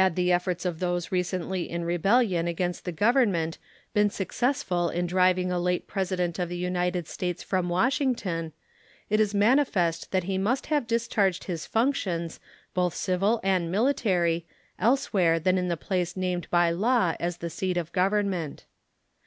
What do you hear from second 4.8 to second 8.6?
in driving a late President of the United States from Washington,